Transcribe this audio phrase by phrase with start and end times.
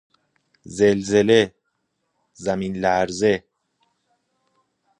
[0.77, 1.41] زلزله،
[2.43, 3.33] زمین لرزه